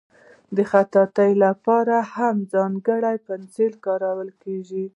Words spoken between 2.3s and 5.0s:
ځانګړي پنسلونه کارول کېږي.